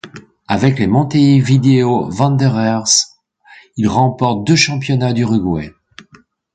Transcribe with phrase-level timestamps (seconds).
[0.47, 2.85] Avec les Montevideo Wanderers,
[3.77, 5.75] il remporte deux championnats d'Uruguay.